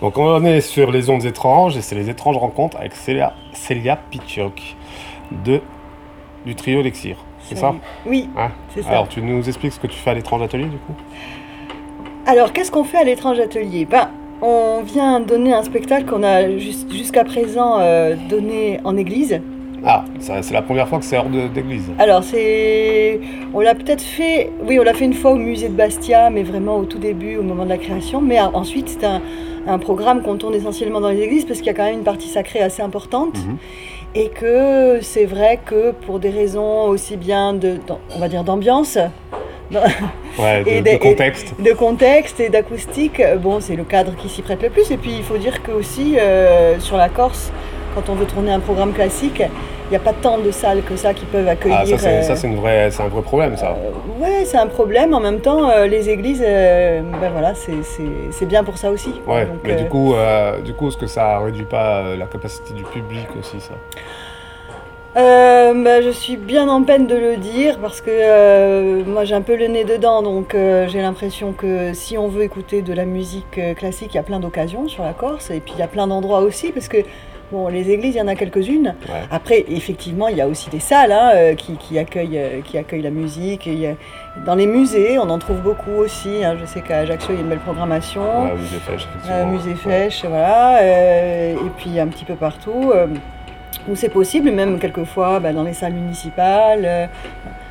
[0.00, 3.96] Donc on est sur les ondes étranges et c'est les étranges rencontres avec Célia, Célia
[4.10, 4.76] Pichok
[5.44, 5.60] de,
[6.46, 7.16] du trio Lexir.
[7.42, 7.74] C'est ça?
[8.06, 8.90] Oui, Hein c'est ça.
[8.90, 10.94] Alors tu nous expliques ce que tu fais à l'étrange atelier du coup?
[12.26, 13.86] Alors, qu'est-ce qu'on fait à l'étrange atelier?
[13.86, 14.08] Ben,
[14.42, 19.40] On vient donner un spectacle qu'on a jus- jusqu'à présent euh, donné en église.
[19.84, 21.90] Ah, c'est la première fois que c'est hors d'église.
[21.98, 23.18] Alors, c'est.
[23.54, 24.50] On l'a peut-être fait.
[24.66, 27.36] Oui, on l'a fait une fois au musée de Bastia, mais vraiment au tout début,
[27.36, 28.20] au moment de la création.
[28.20, 29.22] Mais ensuite, c'est un,
[29.70, 32.04] un programme qu'on tourne essentiellement dans les églises parce qu'il y a quand même une
[32.04, 33.36] partie sacrée assez importante.
[33.36, 33.56] Mhm.
[34.16, 37.78] Et que c'est vrai que pour des raisons aussi bien de,
[38.14, 38.98] on va dire d'ambiance,
[40.38, 41.54] Ouais, de, Et de et- contexte.
[41.60, 44.90] de contexte et d'acoustique, bon, c'est le cadre qui s'y prête le plus.
[44.90, 47.52] Et puis, il faut dire que aussi euh, sur la Corse,
[47.94, 49.42] quand on veut tourner un programme classique,
[49.90, 51.78] il n'y a pas tant de salles que ça qui peuvent accueillir.
[51.80, 51.98] Ah, ça
[52.36, 53.70] c'est, euh, un vrai problème ça.
[53.70, 55.14] euh, ouais, c'est un problème.
[55.14, 59.20] En même temps, euh, les églises, euh, ben voilà, c'est, bien pour ça aussi.
[59.26, 60.14] Ouais, Donc, mais du coup,
[60.64, 63.74] du coup, est-ce que ça réduit pas la capacité du public aussi ça?
[65.16, 69.34] Euh, bah, je suis bien en peine de le dire parce que euh, moi j'ai
[69.34, 72.92] un peu le nez dedans, donc euh, j'ai l'impression que si on veut écouter de
[72.92, 75.82] la musique classique, il y a plein d'occasions sur la Corse et puis il y
[75.82, 76.98] a plein d'endroits aussi parce que
[77.50, 78.94] bon, les églises, il y en a quelques-unes.
[79.08, 79.14] Ouais.
[79.30, 82.78] Après, effectivement, il y a aussi des salles hein, euh, qui, qui accueillent, euh, qui
[82.78, 83.66] accueillent la musique.
[83.66, 83.94] Et il y a-
[84.46, 86.44] dans les musées, on en trouve beaucoup aussi.
[86.44, 86.56] hein.
[86.60, 88.22] Je sais qu'à Ajaccio, il y a une belle programmation.
[88.44, 89.08] Ouais, musée Fèche.
[89.28, 89.76] Euh, musée Ouais.
[89.76, 93.06] Fèche, voilà, euh, et puis un petit peu partout euh,
[93.88, 96.82] où c'est possible, même quelquefois bah, dans les salles municipales.
[96.84, 97.06] euh.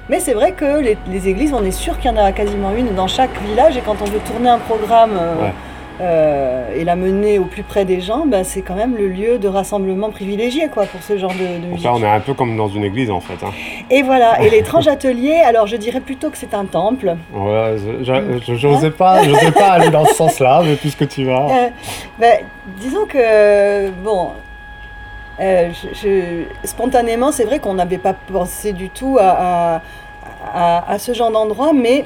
[0.09, 2.71] mais c'est vrai que les, les églises, on est sûr qu'il y en a quasiment
[2.75, 5.53] une dans chaque village, et quand on veut tourner un programme euh, Ouais.
[6.01, 9.37] Euh, et la mener au plus près des gens, bah, c'est quand même le lieu
[9.37, 12.55] de rassemblement privilégié quoi, pour ce genre de, de là, on est un peu comme
[12.55, 13.43] dans une église en fait.
[13.45, 13.51] Hein.
[13.89, 17.15] Et voilà, et l'étrange atelier, alors je dirais plutôt que c'est un temple.
[17.33, 21.45] Ouais, je- je- je- Hein pas, pas aller dans ce sens-là, mais puisque tu vas.
[21.49, 21.67] Euh,
[22.17, 22.39] ben,
[22.77, 24.29] disons que, bon,
[25.41, 29.81] euh, je- je- spontanément, c'est vrai qu'on n'avait pas pensé du tout à, à-
[30.53, 32.05] à- à ce genre d'endroit, mais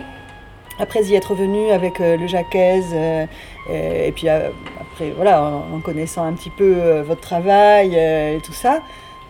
[0.80, 3.26] après y être venu avec euh, le Jacquez, euh,
[3.70, 4.50] et, et puis euh,
[4.82, 8.82] après, voilà, en, en connaissant un petit peu euh, votre travail euh, et tout ça,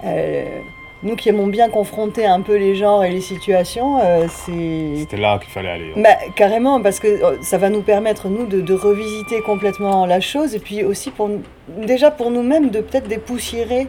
[0.06, 0.60] euh,
[1.04, 5.00] nous qui aimons bien confronter un peu les genres et les situations, euh, c'est...
[5.02, 5.92] C'était là qu'il fallait aller.
[5.96, 6.02] hein.
[6.02, 10.22] Bah, carrément, parce que euh, ça va nous permettre, nous, de, de revisiter complètement la
[10.22, 11.30] chose, et puis aussi, pour,
[11.68, 13.88] déjà pour nous-mêmes, de peut-être dépoussiérer,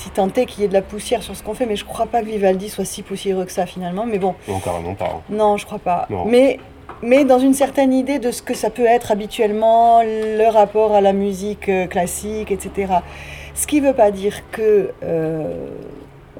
[0.00, 1.84] si tant est qu'il y ait de la poussière sur ce qu'on fait, mais je
[1.84, 5.12] crois pas que Vivaldi soit si poussiéreux que ça, finalement, mais bon, Non, carrément pas.
[5.16, 5.22] hein.
[5.28, 6.06] non, je crois pas.
[6.08, 6.24] Non.
[6.24, 6.58] Mais,
[7.02, 11.00] mais dans une certaine idée de ce que ça peut être habituellement, le rapport à
[11.02, 12.94] la musique euh, classique, etc.
[13.54, 15.66] Ce qui ne veut pas dire que euh,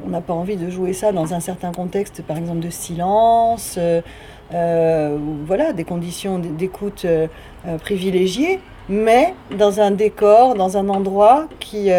[0.06, 3.74] on n'a pas envie de jouer ça dans un certain contexte, par exemple de silence,
[3.76, 4.00] euh,
[4.54, 7.04] euh, voilà, des conditions d'écoute
[7.82, 11.90] privilégiées, mais dans un décor, dans un endroit qui,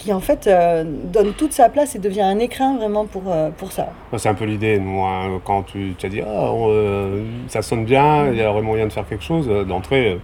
[0.00, 3.50] qui en fait euh, donne toute sa place et devient un écrin vraiment pour, euh,
[3.50, 3.88] pour ça.
[4.10, 7.84] Moi, C'est un peu l'idée, hein, quand tu tu as dit ah, euh, ça sonne
[7.84, 10.18] bien, il y aurait moyen de faire quelque chose, d'entrée,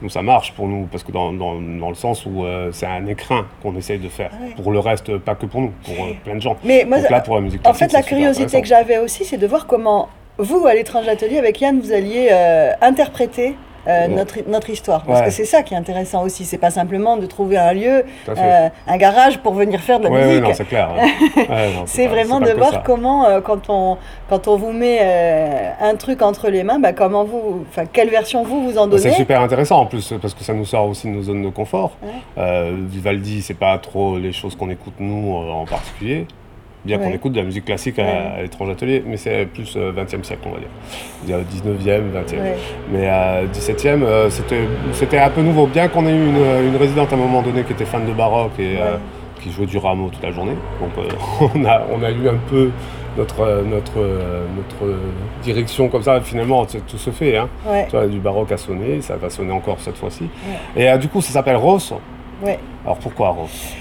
[0.00, 3.06] nous ça marche pour nous, parce que dans, dans, dans le sens où c'est un
[3.06, 4.30] écrin qu'on essaye de faire.
[4.40, 4.54] Ouais.
[4.62, 5.94] Pour le reste, pas que pour nous, pour
[6.24, 6.56] plein de gens.
[6.64, 9.36] Mais moi, Donc là, pour la musique En fait, la curiosité que j'avais aussi, c'est
[9.38, 12.30] de voir comment vous, à l'étrange atelier, avec Yann, vous alliez
[12.80, 13.56] interpréter
[13.86, 15.02] euh, notre, notre histoire.
[15.04, 15.26] Parce Ouais.
[15.26, 16.44] que c'est ça qui est intéressant aussi.
[16.44, 20.10] C'est pas simplement de trouver un lieu, euh, un garage pour venir faire de la
[20.10, 20.42] Ouais, musique.
[20.42, 20.90] non, c'est clair.
[21.36, 23.96] Ouais, non, c'est vraiment de voir comment, euh, quand, on,
[24.28, 24.98] quand on vous met
[25.80, 29.04] un truc entre les mains, bah, comment vous, quelle version vous vous en Bah, C'est
[29.04, 29.16] donnez.
[29.16, 31.92] super intéressant en plus parce que ça nous sort aussi de nos zones de confort.
[32.36, 36.26] Vivaldi, c'est pas trop les choses qu'on écoute nous en particulier.
[36.88, 39.92] Bien qu'on écoute de la musique classique à, à l'étrange atelier, mais c'est plus euh,
[39.92, 40.68] 20e siècle, on va dire.
[41.24, 42.40] Il y a 19e, 20e.
[42.40, 42.56] Ouais.
[42.90, 44.62] Mais euh, 17e, euh, c'était
[44.94, 45.66] c'était un peu nouveau.
[45.66, 48.12] Bien qu'on ait eu une, une résidente à un moment donné qui était fan de
[48.12, 48.96] baroque et euh,
[49.42, 50.56] qui jouait du rameau toute la journée.
[50.80, 52.70] Donc euh, on, a, on a eu un peu
[53.18, 54.98] notre, euh, notre, euh, notre euh,
[55.42, 56.20] direction comme ça.
[56.22, 57.36] Finalement, tout se fait.
[57.36, 57.50] Hein.
[57.66, 57.84] Ouais.
[57.90, 60.24] Tu vois, du baroque a sonné, ça va sonner encore cette fois-ci.
[60.74, 61.92] Et euh, du coup, ça s'appelle Ross.
[62.42, 62.58] Ouais.
[62.84, 63.74] Alors pourquoi Ross?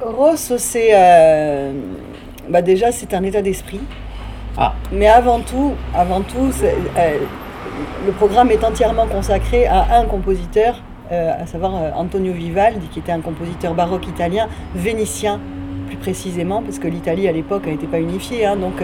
[0.00, 0.90] Ross, c'est.
[0.92, 1.72] euh,
[2.48, 3.80] bah, déjà, c'est un état d'esprit.
[4.56, 4.74] Ah.
[4.92, 7.18] Mais avant tout, avant tout euh,
[8.06, 13.12] le programme est entièrement consacré à un compositeur, euh, à savoir Antonio Vivaldi, qui était
[13.12, 15.40] un compositeur baroque italien, vénitien
[15.88, 18.44] plus précisément, parce que l'Italie à l'époque n'était pas unifiée.
[18.46, 18.56] hein.
[18.56, 18.74] donc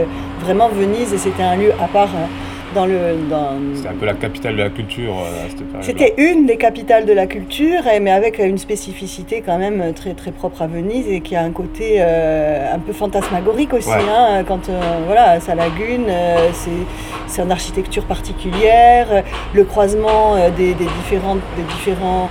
[0.41, 2.27] vraiment Venise, c'était un lieu à part euh,
[2.75, 3.17] dans le.
[3.31, 3.57] Dans...
[3.75, 5.83] C'est un peu la capitale de la culture euh, à cette période.
[5.83, 10.33] C'était une des capitales de la culture, mais avec une spécificité quand même très, très
[10.33, 13.91] propre à Venise et qui a un côté euh, un peu fantasmagorique aussi.
[13.91, 14.71] Hein, quand
[15.07, 16.07] voilà, sa lagune,
[16.53, 19.23] c'est une architecture particulière,
[19.55, 22.29] le croisement des, des, différentes, des différents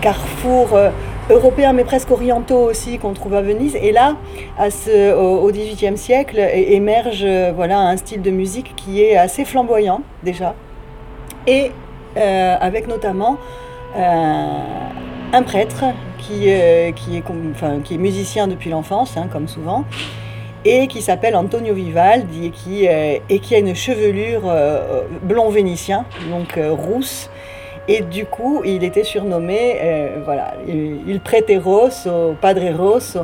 [0.00, 0.78] carrefours
[1.30, 3.76] européens mais presque orientaux aussi qu'on trouve à Venise.
[3.76, 4.16] Et là,
[4.58, 9.44] à ce, au XVIIIe siècle, émerge euh, voilà, un style de musique qui est assez
[9.44, 10.54] flamboyant déjà,
[11.46, 11.72] et
[12.16, 13.36] euh, avec notamment
[13.96, 14.46] euh,
[15.32, 15.84] un prêtre
[16.18, 16.48] qui,
[16.96, 19.84] qui, est, musicien depuis l'enfance, hein, comme souvent,
[20.64, 24.52] et qui s'appelle Antonio Vivaldi et qui, et qui a une chevelure
[25.22, 27.30] blond vénitien, donc rousse,
[27.88, 33.20] et du coup, il était surnommé, euh, voilà, il, prêtait Rosso, Padre Rosso,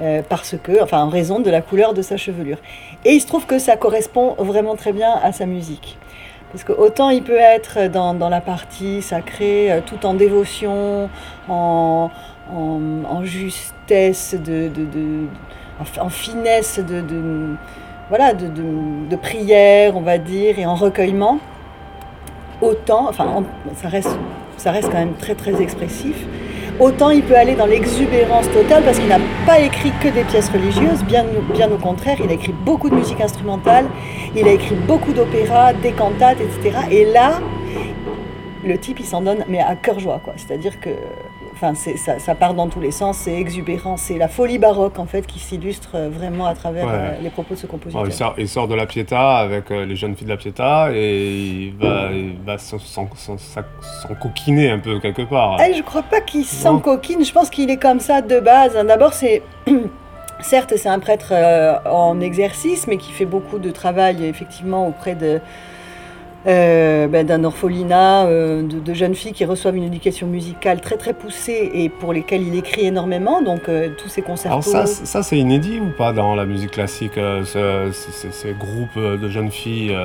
[0.00, 2.58] euh, parce que, enfin, en raison de la couleur de sa chevelure.
[3.04, 5.98] Et il se trouve que ça correspond vraiment très bien à sa musique.
[6.52, 11.10] Parce que autant il peut être dans, la partie sacrée, euh, tout en dévotion,
[11.48, 12.10] en,
[13.24, 14.36] justesse,
[15.98, 17.56] en, finesse de,
[18.08, 21.40] voilà, de, prière, on va dire, et en recueillement
[22.60, 23.42] autant, enfin
[23.76, 24.16] ça reste,
[24.56, 26.16] ça reste quand même très très expressif,
[26.80, 30.50] autant il peut aller dans l'exubérance totale parce qu'il n'a pas écrit que des pièces
[30.50, 33.86] religieuses, bien, bien au contraire, il a écrit beaucoup de musique instrumentale,
[34.34, 36.78] il a écrit beaucoup d'opéras, des cantates, etc.
[36.90, 37.40] Et là,
[38.64, 40.34] le type il s'en donne mais à cœur joie, quoi.
[40.36, 40.90] C'est-à-dire que
[41.54, 45.06] Enfin, ça, ça, part dans tous les sens, c'est exubérant, c'est la folie baroque en
[45.06, 48.34] fait qui s'illustre euh, vraiment à travers euh, les propos de ce compositeur.
[48.38, 51.76] il, sort, de la Pietà avec euh, les jeunes filles de la Pietà et il
[51.76, 52.08] va,
[52.44, 55.58] va s'encoquiner un peu quelque part.
[55.60, 58.74] Eh, je crois pas qu'il s'encoquine, je pense qu'il est comme ça de base.
[58.86, 59.42] D'abord, c'est.
[60.40, 61.32] Certes, c'est un prêtre
[61.86, 65.40] en exercice, mais qui fait beaucoup de travail effectivement auprès de,
[66.46, 71.14] euh, ben, d'un orphelinat euh, de, jeunes filles qui reçoivent une éducation musicale très très
[71.14, 74.52] poussée et pour lesquelles il écrit énormément, donc euh, tous ces concerts.
[74.52, 79.50] Alors ça, ça c'est inédit ou pas dans la musique classique, ces groupes de jeunes
[79.50, 79.96] filles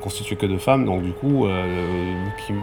[0.00, 1.46] constitués que de femmes, donc du coup,
[2.46, 2.54] qui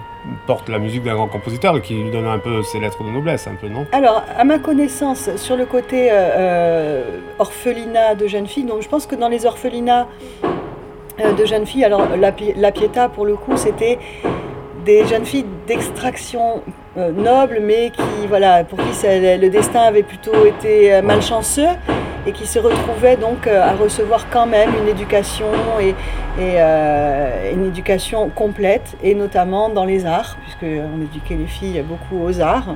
[0.47, 3.11] portent la musique d'un grand compositeur et qui lui donnent un peu ses lettres de
[3.11, 3.85] noblesse, un peu, non?
[3.91, 6.09] Alors, à ma connaissance, sur le côté
[7.37, 10.07] orphelinat de jeunes filles, donc je pense que dans les orphelinats,
[11.37, 11.85] de jeunes filles.
[11.85, 13.99] Alors la, la pour le coup, c'était
[14.85, 16.61] des jeunes filles d'extraction
[16.97, 21.67] euh, noble, mais qui, voilà, pour qui le destin avait plutôt été euh, malchanceux
[22.25, 25.47] et qui se retrouvaient donc à recevoir quand même une éducation
[25.79, 25.95] et,
[27.53, 32.75] une éducation complète, et notamment dans les arts, puisqu'on éduquait les filles beaucoup aux arts,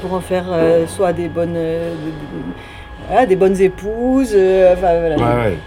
[0.00, 0.46] pour en faire
[0.88, 1.56] soit des bonnes
[3.28, 4.74] des bonnes épouses, euh,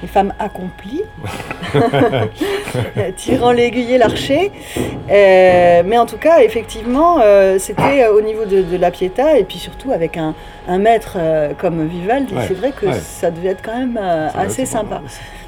[0.02, 1.04] des femmes accomplies,
[3.16, 4.52] tirant l'aiguille et l'archer.
[5.10, 9.58] Euh, mais en tout cas, effectivement, euh, c'était au niveau de, la Pietà et puis
[9.58, 10.34] surtout avec un,
[10.78, 11.18] maître
[11.58, 14.00] comme Vivaldi, c'est vrai que ça devait être quand même
[14.36, 15.02] assez sympa.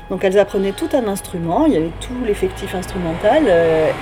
[0.10, 3.44] Donc elles apprenaient tout un instrument, il y avait tout l'effectif instrumental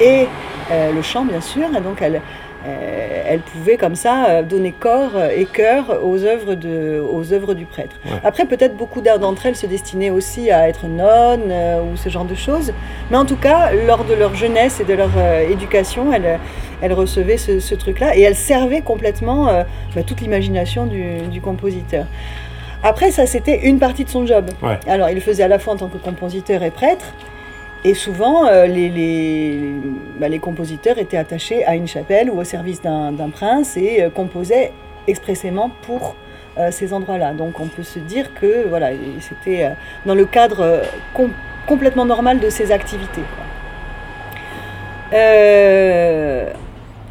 [0.02, 0.28] et
[0.72, 2.22] le chant bien sûr, et donc elles,
[2.66, 7.54] euh, elle pouvait comme ça euh, donner corps et cœur aux œuvres, de, aux œuvres
[7.54, 7.96] du prêtre.
[8.24, 12.26] Après, peut-être beaucoup d'entre elles se destinaient aussi à être nonnes euh, ou ce genre
[12.26, 12.74] de choses,
[13.12, 15.12] mais en tout cas, lors de leur jeunesse et de leur
[15.50, 16.40] éducation, elles,
[16.82, 19.46] elles recevaient ce, truc-là et elles servaient complètement
[19.96, 22.06] bah, toute l'imagination du, du compositeur.
[22.84, 24.46] Après, ça, c'était une partie de son job.
[24.88, 27.14] Alors, il le faisait à la fois en tant que compositeur et prêtre,
[27.86, 28.66] et souvent, euh,
[30.20, 34.10] bah, les, compositeurs étaient attachés à une chapelle ou au service d'un prince et euh,
[34.10, 34.72] composaient
[35.08, 36.15] expressément pour
[36.58, 37.34] euh, ces endroits-là.
[37.34, 38.89] Donc on peut se dire que voilà,
[39.20, 39.70] c'était
[40.08, 40.82] dans le cadre
[41.68, 43.22] complètement normal de ses activités.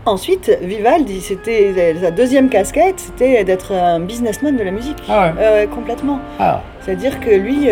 [0.06, 5.02] Ensuite, Vivaldi, c'était sa deuxième casquette, c'était d'être un businessman de la musique.
[5.08, 5.32] Ah
[5.72, 6.18] complètement.
[6.40, 6.62] Ah.
[6.80, 7.68] C'est-à-dire que lui,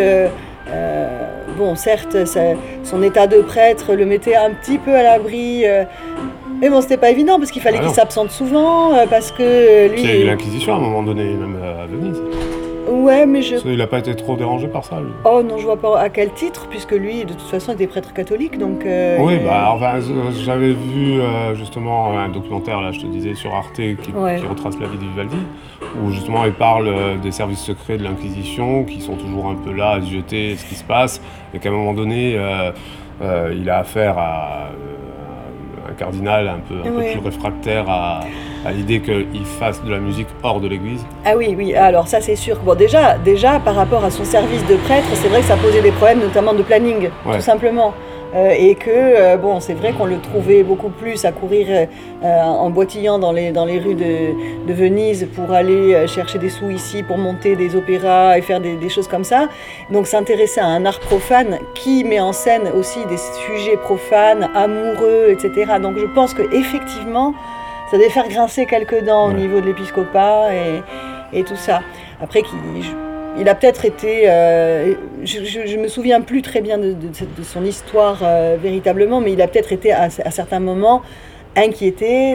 [1.57, 2.17] bon, certes,
[2.85, 5.67] son état de prêtre le mettait un petit peu à l'abri.
[5.67, 5.85] Euh,
[6.61, 9.89] mais bon, c'était pas évident parce qu'il fallait ah qu'il s'absente souvent, euh, parce que
[9.89, 10.03] lui.
[10.03, 12.21] Il y a eu l'inquisition à un moment donné, même à Venise.
[12.93, 13.57] Ouais, mais je.
[13.65, 15.13] il n'a pas été trop dérangé par ça, lui.
[15.25, 18.13] Oh non, je vois pas à quel titre, puisque lui, de toute façon, était prêtre
[18.13, 18.85] catholique, donc.
[18.85, 20.01] oui, bah, enfin,
[20.45, 21.21] j'avais vu
[21.55, 25.05] justement un documentaire, là, je te disais, sur Arte, qui, qui retrace la vie de
[25.05, 25.39] Vivaldi
[26.01, 29.73] où justement il parle euh, des services secrets de l'Inquisition qui sont toujours un peu
[29.73, 31.21] là à jeter ce qui se passe,
[31.55, 32.73] et qu'à un moment donné, euh,
[33.21, 34.71] euh, il a affaire à
[35.93, 38.21] cardinal, un peu, un peu plus réfractaire à,
[38.67, 42.21] à l'idée qu'il fasse de la musique hors de l'église Ah oui, oui, alors ça
[42.21, 42.59] c'est sûr.
[42.65, 45.83] Bon, déjà, déjà, par rapport à son service de prêtre, c'est vrai que ça posait
[45.83, 47.95] des problèmes, notamment de planning, tout simplement.
[48.35, 52.41] Euh, et que, euh, bon, c'est vrai qu'on le trouvait beaucoup plus à courir euh,
[52.43, 56.71] en boitillant dans les, dans les rues de, de, Venise pour aller chercher des sous
[56.71, 59.49] ici, pour monter des opéras et faire des, des choses comme ça.
[59.91, 65.27] Donc s'intéresser à un art profane qui met en scène aussi des sujets profanes, amoureux,
[65.29, 65.75] etc.
[65.83, 67.35] Donc je pense qu'effectivement,
[67.91, 71.83] ça devait faire grincer quelques dents au niveau de l'épiscopat et, et, tout ça.
[72.23, 72.57] Après, qui
[73.39, 74.29] il a peut-être été.
[74.29, 76.95] Euh, je ne me souviens plus très bien de,
[77.43, 81.03] son histoire euh, véritablement, mais il a peut-être été à, certains moments
[81.57, 82.35] inquiété,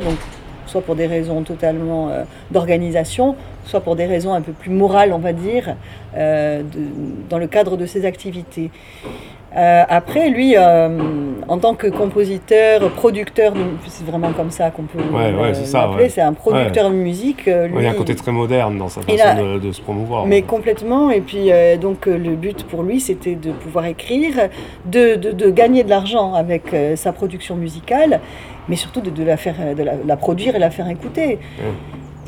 [0.66, 3.36] soit pour des raisons totalement euh, d'organisation,
[3.68, 5.76] soit pour des raisons un peu plus morales, on va dire,
[6.14, 8.72] dans le cadre de ses activités.
[9.56, 10.90] Euh, après, lui, euh,
[11.48, 13.54] en tant que compositeur, producteur,
[13.88, 17.46] c'est vraiment comme ça qu'on peut ouais, ouais, l'appeler, c'est un producteur de musique.
[17.46, 20.26] Lui, euh, il y a un côté très moderne dans sa façon de, se promouvoir.
[20.26, 21.50] Mais complètement, et puis
[21.82, 24.50] donc le but pour lui, c'était de pouvoir écrire,
[24.86, 28.20] de, de, gagner de l'argent avec sa production musicale,
[28.68, 31.40] mais surtout de, la, faire, de la, produire et la faire écouter.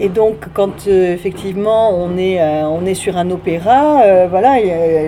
[0.01, 4.55] Et donc, quand euh, effectivement on est, euh, on est sur un opéra, euh, voilà,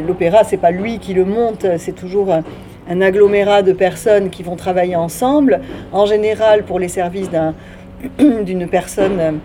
[0.06, 2.28] l'opéra, c'est pas lui qui le monte, c'est toujours
[2.90, 5.62] un, agglomérat de personnes qui vont travailler ensemble.
[5.94, 7.30] En général, pour les services
[8.20, 9.40] d'une personne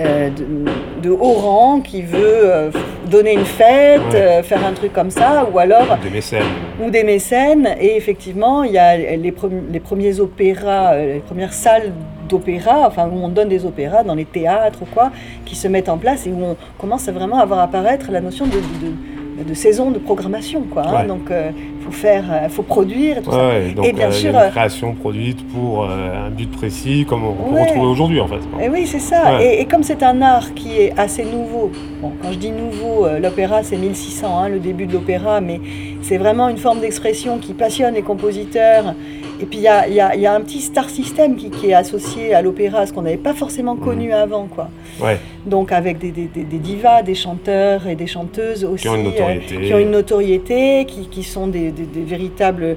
[0.00, 2.70] de, haut rang qui veut
[3.10, 6.42] donner une fête, faire un truc comme ça, ou alors des mécènes.
[6.84, 7.68] Ou des mécènes.
[7.80, 11.92] Et effectivement, il y a les, les premiers opéras, les premières salles
[12.30, 15.10] d'opéra, enfin où on donne des opéras dans les théâtres ou quoi,
[15.44, 18.20] qui se mettent en place et où on commence à vraiment à voir apparaître la
[18.20, 20.62] notion de, de, saison de programmation.
[20.70, 21.06] Quoi, hein.
[21.06, 21.50] Donc euh,
[21.80, 23.58] faut faire, euh, faut produire et tout ça.
[23.58, 27.86] et bien euh, sûr, une création produite pour un but précis, comme on peut retrouver
[27.86, 28.40] aujourd'hui en fait.
[28.62, 29.42] Et oui, c'est ça.
[29.42, 31.70] Et, comme c'est un art qui est assez nouveau,
[32.00, 35.60] bon, quand je dis nouveau, l'opéra c'est 1600, hein, le début de l'opéra, mais
[36.02, 38.94] c'est vraiment une forme d'expression qui passionne les compositeurs
[39.40, 41.70] et puis il y a, y, a, y a, un petit star system qui, qui
[41.70, 43.80] est associé à l'opéra, ce qu'on n'avait pas forcément mhm.
[43.80, 44.46] connu avant.
[44.46, 44.68] Quoi.
[45.00, 45.18] Ouais.
[45.46, 48.82] Donc avec des, des, des, divas, des chanteurs et des chanteuses aussi.
[48.82, 49.56] Qui ont une notoriété.
[49.56, 52.76] Euh, qui, ont une notoriété qui, qui sont des, véritables...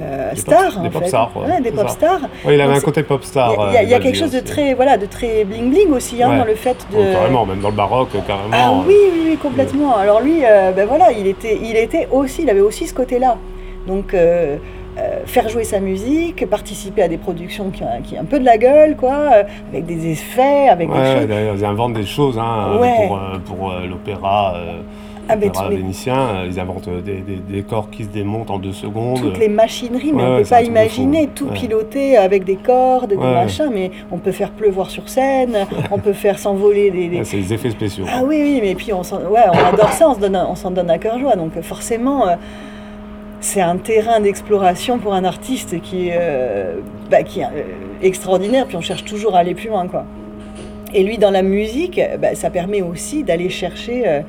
[0.00, 2.20] Euh, stars, des pop stars, ouais, des pop stars.
[2.48, 3.74] Il avait un côté pop star.
[3.82, 6.46] Il y a, quelque chose de très, voilà, de très bling bling aussi hein, dans
[6.46, 6.96] le fait de.
[6.96, 8.48] Oh, carrément, même dans le baroque, carrément.
[8.52, 9.94] Ah oui, oui, oui complètement.
[9.94, 13.36] Alors lui, euh, ben voilà, il était, il était aussi, il avait aussi ce côté-là.
[13.86, 14.56] Donc euh,
[14.98, 18.58] euh, faire jouer sa musique, participer à des productions qui ont, un peu de la
[18.58, 21.28] gueule, quoi, euh, avec des effets, avec des choses.
[21.58, 24.54] Ils inventent des choses hein, pour, euh, pour l'opéra.
[25.28, 29.20] Ah, vénitien, ils inventent des, décors qui se démontent en deux secondes.
[29.20, 33.16] Toutes les machineries, mais on ne peut pas imaginer tout piloter avec des cordes, des
[33.16, 37.24] machins, mais on peut faire pleuvoir sur scène, on peut faire s'envoler des.
[37.24, 38.04] C'est des effets spéciaux.
[38.08, 40.14] Ah oui, oui, mais puis on, ouais, on adore ça, on
[40.54, 42.26] s'en donne, donne à cœur joie, donc forcément
[43.42, 46.76] c'est un terrain d'exploration pour un artiste qui, euh,
[47.10, 47.64] bah, qui est euh,
[48.00, 49.86] extraordinaire, puis on cherche toujours à aller plus loin.
[49.88, 50.06] Quoi.
[50.94, 54.20] Et lui, dans la musique, bah, ça permet aussi d'aller chercher, euh,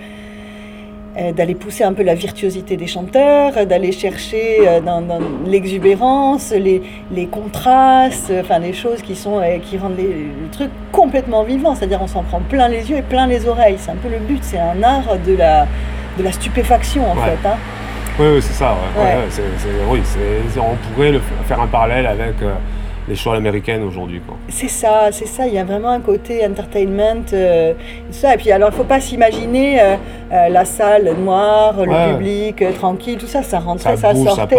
[1.36, 5.04] d'aller pousser un peu la virtuosité des chanteurs, d'aller chercher dans,
[5.46, 11.44] l'exubérance, les, les, contrastes, enfin les choses qui, sont, qui rendent les, le truc complètement
[11.44, 11.76] vivant.
[11.76, 13.76] C'est-à-dire on s'en prend plein les yeux et plein les oreilles.
[13.78, 15.68] C'est un peu le but, c'est un art de la,
[16.18, 17.48] de la stupéfaction en fait.
[17.48, 17.58] Hein.
[18.20, 18.76] Oui, oui c'est ça.
[19.90, 20.02] oui,
[20.58, 22.54] on pourrait le, faire un parallèle avec euh,
[23.08, 24.22] les choix américaines aujourd'hui.
[24.50, 25.48] C'est ça, c'est ça.
[25.48, 27.26] Il y a vraiment un côté entertainment.
[27.34, 27.74] Euh,
[28.12, 28.36] ça.
[28.36, 29.96] Et puis, alors, il ne faut pas s'imaginer euh,
[30.34, 34.56] euh, la salle noire, le public tranquille, tout ça, ça rentrait, ça, sortait,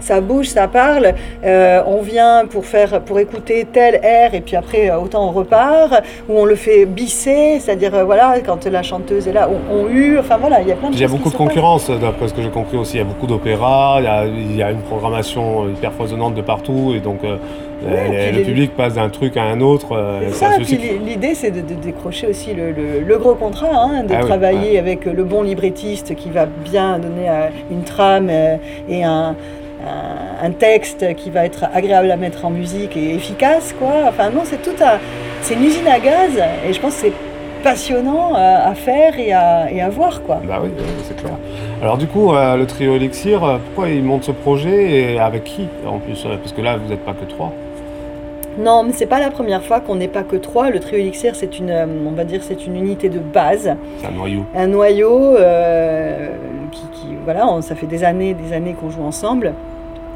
[0.00, 1.14] ça, bouge, ça parle.
[1.44, 6.38] on vient pour faire, pour écouter tel air, et puis après, autant on repart, ou
[6.38, 10.62] on le fait bisser, c'est-à-dire, voilà, quand la chanteuse est là, on, on Enfin, voilà,
[10.62, 12.50] il y a plein de Il y a beaucoup de concurrence, d'après ce que j'ai
[12.50, 12.94] compris aussi.
[12.94, 17.00] Il y a beaucoup d'opéras, il, y a une programmation hyper foisonnante de partout, et
[17.00, 17.20] donc
[17.86, 19.96] le public passe d'un truc à un autre.
[19.96, 25.04] Euh, ça, l'idée c'est de, décrocher aussi le, gros contrat, hein, de ah travailler avec
[25.12, 28.56] le bon librettiste qui va bien donner euh, une trame euh,
[28.88, 29.34] et un,
[30.58, 33.74] texte qui va être agréable à mettre en musique et efficace.
[33.78, 33.92] Quoi.
[34.08, 34.76] Enfin non, c'est tout
[35.42, 36.32] C'est une usine à gaz
[36.66, 37.12] et je pense que c'est
[37.62, 40.22] passionnant à, faire et à, et à, voir.
[40.22, 40.40] Quoi.
[40.46, 40.70] Bah oui,
[41.04, 41.32] c'est clair.
[41.80, 45.98] Alors du coup, le trio Elixir, pourquoi il monte ce projet et avec qui en
[45.98, 47.52] plus Parce que là, vous n'êtes pas que trois.
[48.58, 50.70] Non, mais c'est pas la première fois qu'on n'est pas que trois.
[50.70, 53.74] Le trio Elixir, c'est une, euh, on va dire, c'est une unité de base.
[53.98, 54.44] C'est un noyau.
[54.54, 56.28] Un noyau euh,
[56.72, 56.82] qui,
[57.24, 59.54] voilà, ça fait des années, des années qu'on joue ensemble.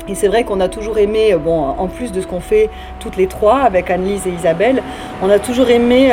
[0.08, 2.68] Et c'est vrai qu'on a toujours aimé, bon, en plus de ce qu'on fait
[3.00, 4.82] toutes les trois avec Annelise et Isabelle,
[5.22, 6.12] on a toujours aimé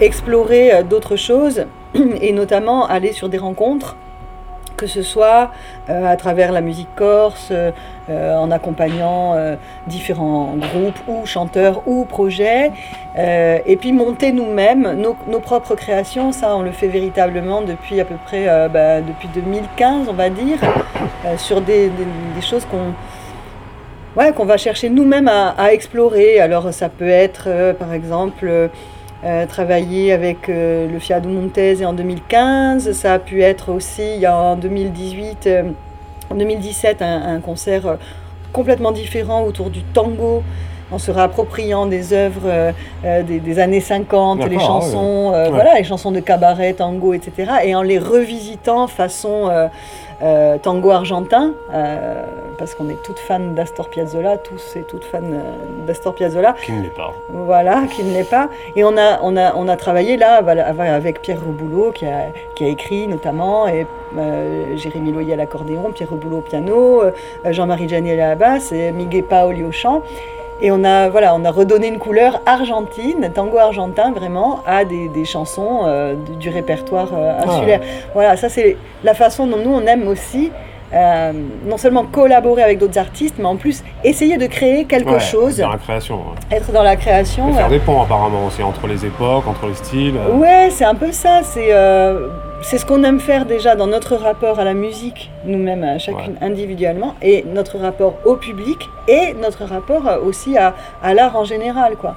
[0.00, 1.66] explorer d'autres choses
[2.20, 3.96] et notamment aller sur des rencontres
[4.76, 5.50] que ce soit
[5.88, 12.04] euh, à travers la musique corse, euh, en accompagnant euh, différents groupes ou chanteurs ou
[12.04, 12.72] projets,
[13.16, 16.32] et puis monter nous-mêmes nos, propres créations.
[16.32, 20.58] Ça, on le fait véritablement depuis à peu près bah, depuis 2015, on va dire,
[21.36, 21.90] sur des,
[22.40, 22.94] choses qu'on
[24.18, 26.40] ouais, qu'on va chercher nous-mêmes à, à, explorer.
[26.40, 28.70] Alors ça peut être par exemple
[29.22, 32.92] euh, travaillé avec euh, le Fiat Montez en 2015.
[32.92, 35.62] Ça a pu être aussi en 2018, euh,
[36.30, 37.98] en 2017 un, concert
[38.54, 40.42] complètement différent autour du tango
[40.90, 42.72] en se réappropriant des œuvres
[43.04, 48.00] des, années 50, les chansons, voilà, les chansons de cabaret, tango, etc., et en les
[48.00, 49.68] revisitant façon euh,
[50.62, 52.24] tango argentin, euh,
[52.58, 56.54] parce qu'on est toutes fans d'Astor Piazzolla, tous et toutes fans euh, d'Astor Piazzolla.
[56.62, 57.14] Qui ne l'est pas.
[57.28, 58.50] Voilà, qui ne l'est pas.
[58.76, 62.64] Et on a, on a, on a travaillé là avec Pierre Reboulot, qui a, qui
[62.64, 63.86] a écrit notamment, et
[64.76, 67.02] Jérémy Loyer à l'accordéon, Pierre Reboulot au piano,
[67.44, 70.02] Jean-Marie Janiel à la basse, et Miguel Paoli au chant.
[70.62, 75.08] Et on a, voilà, on a redonné une couleur argentine, tango argentin vraiment, à des,
[75.08, 77.80] des chansons euh, du, répertoire euh, ah insulaire.
[78.12, 80.52] Voilà, ça c'est la façon dont nous on aime aussi.
[80.92, 81.32] Euh,
[81.66, 85.60] non seulement collaborer avec d'autres artistes, mais en plus essayer de créer quelque chose.
[85.60, 86.20] Être dans la création.
[86.50, 87.48] Être dans la création.
[87.50, 90.16] Et faire des ponts apparemment aussi entre les époques, entre les styles.
[90.34, 91.42] Ouais, c'est un peu ça.
[91.44, 91.72] C'est
[92.62, 97.14] c'est ce qu'on aime faire déjà dans notre rapport à la musique, nous-mêmes, chacune individuellement,
[97.22, 100.74] et notre rapport au public, et notre rapport aussi à,
[101.14, 101.96] l'art en général.
[101.96, 102.16] Quoi.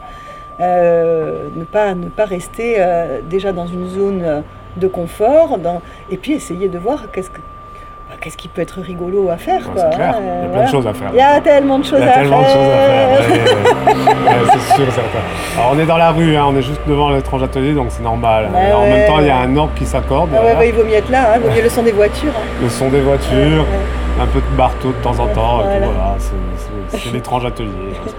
[0.59, 4.43] Euh, ne, pas, ne pas rester euh, déjà dans une zone
[4.77, 5.57] de confort,
[6.11, 7.39] et puis essayer de voir qu'est-ce que
[8.23, 10.15] qu'est-ce qui peut être rigolo à faire quoi, clair.
[10.17, 11.09] Il y a hein, plein de choses à faire.
[11.11, 12.23] Il y a tellement de choses à faire.
[12.23, 14.53] Il y a tellement de choses à faire.
[14.53, 15.19] c'est sûr, certain.
[15.57, 18.03] Alors on est dans la rue, hein, on est juste devant l'étrange atelier, donc c'est
[18.03, 18.47] normal.
[18.47, 20.29] en même temps, il y a un orgue qui s'accorde.
[20.33, 22.33] Ah ouais, il vaut mieux être là, hein, il vaut mieux le son des voitures.
[22.61, 23.65] Le son des voitures
[24.19, 25.57] un peu de marteau de temps en temps.
[25.57, 26.17] Voilà.
[26.89, 27.69] c'est l'étrange atelier,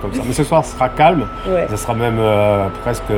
[0.01, 0.23] comme ça.
[0.27, 1.27] Mais ce soir, ce sera calme.
[1.69, 3.13] Ça sera même euh, presque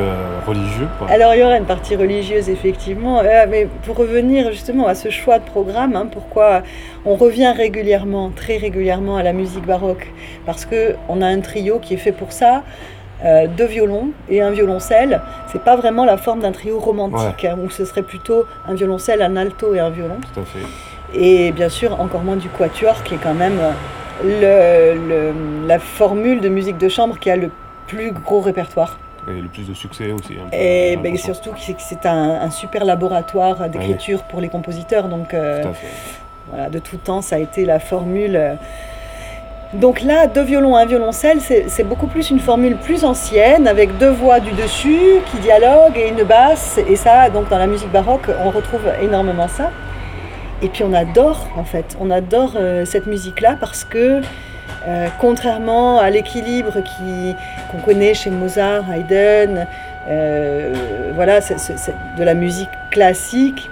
[0.47, 0.89] religieux.
[1.09, 3.21] Alors, il y aura une partie religieuse, effectivement.
[3.21, 6.63] Euh, mais pour revenir justement à ce choix de programme, hein, pourquoi
[7.05, 10.13] on revient régulièrement, très régulièrement à la musique baroque?
[10.45, 12.63] Parce qu'on a un trio qui est fait pour ça.
[13.25, 15.23] Euh, deux violons et un violoncelle.
[15.51, 19.23] C'est pas vraiment la forme d'un trio romantique, hein, où ce serait plutôt un violoncelle,
[19.23, 20.17] un alto et un violon.
[20.35, 20.59] Tout à fait.
[21.15, 23.61] Et bien sûr, encore moins du quatuor, qui est quand même
[24.25, 25.33] le,
[25.67, 27.51] la formule de musique de chambre qui a le
[27.87, 28.99] plus gros répertoire.
[29.29, 30.35] Et le plus de succès aussi.
[30.35, 35.09] Hein, et ben, surtout que c'est un, super laboratoire d'écriture pour les compositeurs.
[35.09, 35.65] Donc, euh,
[36.49, 38.59] voilà, de tout temps, ça a été la formule.
[39.73, 44.11] Donc là, deux violons, un violoncelle, c'est beaucoup plus une formule plus ancienne, avec deux
[44.11, 46.79] voix du dessus qui dialoguent et une basse.
[46.89, 49.73] Et ça, donc dans la musique baroque, on retrouve énormément ça.
[50.63, 54.23] Et puis on adore, en fait, on adore euh, cette musique-là parce que,
[54.89, 56.75] euh, contrairement à l'équilibre
[57.71, 59.67] qu'on connaît chez Mozart, Haydn,
[60.09, 60.73] euh,
[61.15, 63.71] voilà, de la musique classique,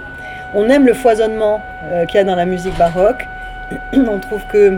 [0.53, 1.61] on aime le foisonnement
[2.07, 3.27] qu'il y a dans la musique baroque.
[3.93, 4.77] on trouve que,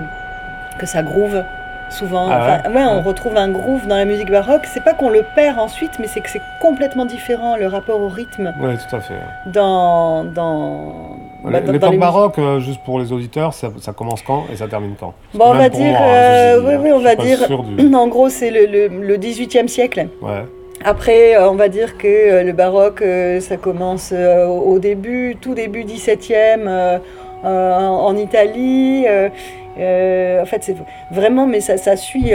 [0.77, 1.43] que ça groove
[1.89, 2.29] souvent.
[2.31, 4.65] Ah ouais, on retrouve un groove dans la musique baroque.
[4.65, 8.07] C'est pas qu'on le perd ensuite, mais c'est que c'est complètement différent le rapport au
[8.07, 8.53] rythme.
[8.59, 9.19] Oui, tout à fait.
[9.45, 11.17] Dans, dans,
[11.51, 15.13] bah, L'époque baroque, euh, juste pour les auditeurs, ça, commence quand et ça termine quand?
[15.33, 17.39] Bon, on va dire, euh, oui, oui, on va dire,
[17.93, 20.07] en gros, c'est le, le, 18e siècle.
[20.21, 20.43] Ouais.
[20.83, 23.03] Après, euh, on va dire que le baroque,
[23.39, 26.99] ça commence au début, tout début 17e
[27.43, 29.05] en Italie.
[29.07, 30.75] en fait, c'est
[31.11, 32.31] vraiment, mais ça, ça suit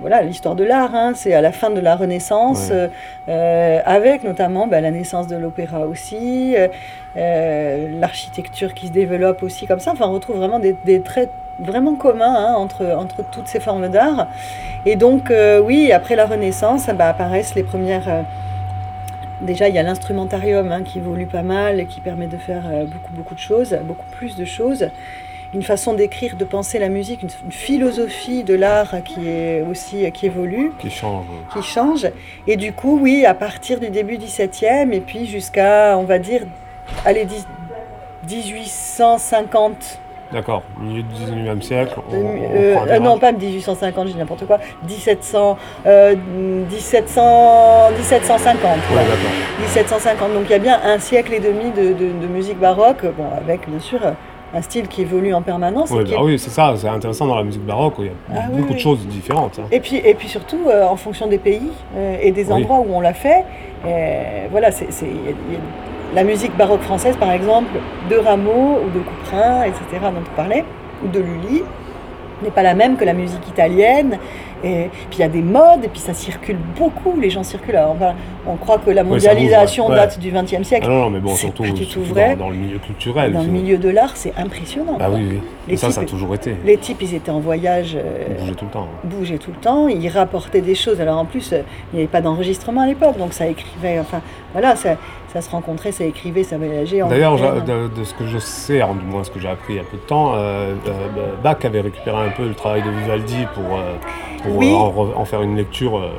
[0.00, 0.94] voilà l'histoire de l'art.
[0.94, 1.12] Hein.
[1.14, 2.72] c'est à la fin de la Renaissance,
[3.26, 6.56] avec notamment bah, la naissance de l'opéra aussi.
[7.18, 9.90] Euh, l'architecture qui se développe aussi comme ça.
[9.90, 14.28] Enfin, on retrouve vraiment des, traits vraiment communs hein, entre, entre toutes ces formes d'art.
[14.86, 18.08] Et donc, euh, oui, après la Renaissance, bah, apparaissent les premières...
[18.08, 18.22] Euh,
[19.40, 22.62] déjà, il y a l'instrumentarium hein, qui évolue pas mal et qui permet de faire
[22.86, 24.88] beaucoup, beaucoup de choses, beaucoup plus de choses.
[25.54, 30.08] Une façon d'écrire, de penser la musique, une, une philosophie de l'art qui est aussi
[30.12, 32.06] qui évolue, qui change, qui change.
[32.46, 36.42] Et du coup, oui, à partir du début 17e et puis jusqu'à, on va dire,
[37.04, 37.26] allez,
[38.28, 39.98] 1850.
[40.30, 41.94] D'accord, milieu du 19e siècle.
[42.12, 44.58] Euh, euh, non, pas 1850, j'ai n'importe quoi.
[44.86, 48.62] 1700, 1700, 1750.
[48.62, 49.02] Ouais,
[49.60, 50.34] 1750.
[50.34, 53.80] Donc il y a bien un siècle et demi de, musique baroque, bon, avec bien
[53.80, 54.00] sûr
[54.54, 55.90] un style qui évolue en permanence.
[55.90, 58.12] Ouais, bah est- oui, c'est ça, c'est intéressant dans la musique baroque, il y a
[58.34, 58.74] Ah beaucoup oui.
[58.74, 59.58] de choses différentes.
[59.58, 59.66] hein.
[59.70, 62.52] Et puis, et puis surtout, euh, en fonction des pays euh, et des Oui.
[62.52, 63.44] endroits où on l'a fait,
[63.86, 65.58] euh, voilà, il y y
[66.14, 67.78] la musique baroque française, par exemple,
[68.10, 70.64] de Rameau ou de Couperin, etc., dont on parlait,
[71.04, 71.62] ou de Lully,
[72.42, 74.18] n'est pas la même que la musique italienne.
[74.64, 77.76] Et puis il y a des modes, et puis ça circule beaucoup, les gens circulent.
[77.76, 78.14] Alors, enfin,
[78.46, 79.96] on croit que la Ouais, ça bouge, mondialisation ouais.
[79.96, 80.88] date du XXe Ah siècle.
[80.88, 82.34] non, non, mais bon, surtout, pas du surtout tout vrai.
[82.36, 83.32] Dans, dans le milieu culturel.
[83.32, 84.96] Dans le milieu de l'art, c'est impressionnant.
[85.00, 85.40] Ah oui, oui.
[85.68, 86.54] Les Et ça, ça a toujours été.
[86.64, 87.96] Les types, ils étaient en voyage.
[87.96, 88.82] euh, Ils bougeaient tout le temps.
[88.92, 89.08] hein.
[89.08, 91.00] bougeait tout le temps, il rapportait des choses.
[91.00, 91.60] Alors en plus, euh,
[91.92, 94.20] il n'y avait pas d'enregistrement à l'époque, donc ça écrivait, enfin
[94.52, 94.96] voilà, ça,
[95.32, 97.00] ça se rencontrait, ça écrivait, ça voyageait.
[97.08, 99.76] D'ailleurs, de, de ce que je sais, alors, du moins ce que j'ai appris il
[99.76, 102.90] y a peu de temps, euh, euh, Bach avait récupéré un peu le travail de
[102.90, 104.70] Vivaldi pour, pour Oui.
[104.72, 106.10] euh, en, re- en faire une lecture euh,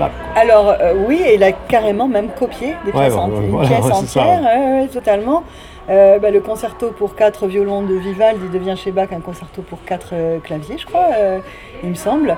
[0.00, 0.10] à.
[0.40, 3.50] Alors euh, oui, et il a carrément même copié des pièces, ouais, enti- ouais, une
[3.50, 5.42] voilà, pièce ça, entière, totalement.
[5.90, 9.82] Euh, bah, le concerto pour quatre violons de Vivaldi devient chez Bach un concerto pour
[9.84, 11.38] quatre euh, claviers, je crois, euh,
[11.82, 12.36] il me semble.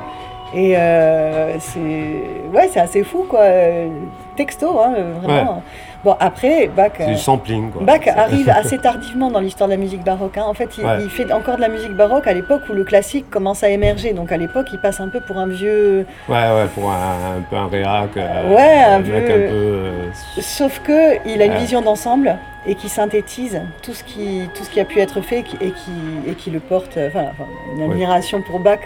[0.55, 0.75] Et
[1.59, 2.23] c'est
[2.55, 3.41] ouais, c'est assez fou, quoi.
[4.37, 5.63] Texto, hein, vraiment.
[6.05, 6.93] Bon, après, Bach.
[6.99, 7.71] C'est euh, du sampling.
[7.71, 7.83] Quoi.
[7.83, 10.37] Bach C'est- arrive assez tardivement dans l'histoire de la musique baroque.
[10.37, 10.45] hein.
[10.47, 10.99] En fait, il, Ouais.
[11.03, 14.13] il fait encore de la musique baroque à l'époque où le classique commence à émerger.
[14.13, 16.07] Donc à l'époque, il passe un peu pour un vieux.
[16.29, 18.17] Ouais, ouais, pour un, un peu un réac.
[18.17, 19.33] euh, Ouais, un mec peu- un peu.
[19.33, 19.93] euh,
[20.41, 22.37] Sauf que il a une vision d'ensemble
[22.67, 25.57] et qui synthétise tout ce qui, tout ce qui a pu être fait et qui,
[25.61, 26.99] et qui, et qui le porte.
[26.99, 27.91] Enfin, enfin, une Ouais.
[27.93, 28.81] admiration pour Bach,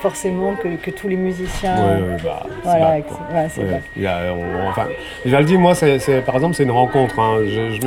[0.00, 1.74] forcément, que, que tous les musiciens.
[1.76, 3.04] ouais, ouais, bah, c'est voilà, ouais,
[3.50, 4.86] c'est Ouais, on- enfin,
[5.24, 7.18] Vivaldi, moi, c'est, c'est- par exemple, c'est une rencontre.
[7.18, 7.38] hein.
[7.44, 7.80] Je, je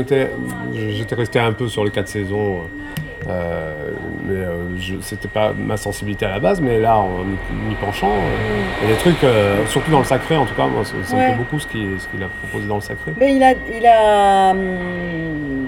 [0.74, 2.62] je- j'étais resté un peu sur les quatre saisons,
[3.28, 3.74] euh,
[4.26, 6.62] mais euh, je, c'était pas ma sensibilité à la base.
[6.62, 7.10] Mais là, en
[7.72, 10.56] y, penchant, euh, il y a des trucs, euh, surtout dans le sacré, en tout
[10.56, 11.28] cas, moi, ça, ça me Ouais.
[11.28, 13.12] plaît beaucoup ce qu'il, ce qu'il a proposé dans le sacré.
[13.19, 15.67] Mais il a, il a hum,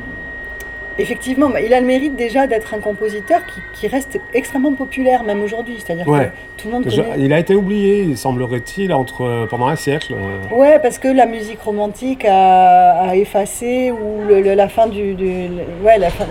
[0.99, 5.41] effectivement, il a le mérite déjà d'être un compositeur qui, qui reste extrêmement populaire même
[5.43, 5.77] aujourd'hui.
[5.83, 6.31] C'est-à-dire Ouais.
[6.57, 7.15] que tout le monde Je- connaît.
[7.19, 10.13] il a été oublié, il semblerait-il, entre, pendant un siècle.
[10.13, 14.87] euh, Ouais, parce que la musique romantique a, a effacé ou le- le- la fin
[14.87, 16.25] du, du- le- ouais, la fin-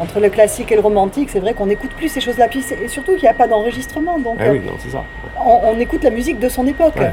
[0.00, 2.46] entre le classique et le romantique, c'est vrai qu'on n'écoute plus ces choses-là.
[2.82, 5.04] Et surtout qu'il n'y a pas d'enregistrement, donc eh oui, euh, non, ça.
[5.44, 6.94] on, on écoute la musique de son époque.
[6.96, 7.12] Ouais.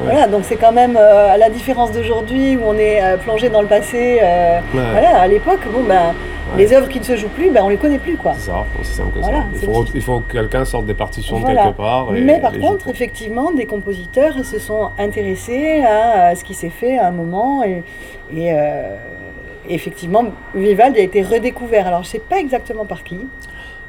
[0.00, 0.06] Ouais.
[0.10, 3.48] Voilà, donc c'est quand même euh, à la différence d'aujourd'hui où on est euh, plongé
[3.48, 4.18] dans le passé.
[4.22, 4.82] euh, Ouais.
[4.92, 5.94] Voilà, à l'époque, bon ben,
[6.52, 6.58] Ouais.
[6.58, 8.32] les œuvres qui ne se jouent plus, ben on les connaît plus quoi.
[8.36, 9.44] C'est ça, c'est simple que Voilà, ça.
[9.54, 12.14] Il faut, aussi- il faut que quelqu'un sorte des partitions de quelque part.
[12.14, 16.68] et- Mais par contre, effectivement, des compositeurs se sont intéressés à, à ce qui s'est
[16.70, 17.82] fait à un moment et,
[18.36, 18.52] et,
[19.68, 21.86] effectivement, Vivaldi a été redécouvert.
[21.86, 23.26] Alors je sais pas exactement par qui.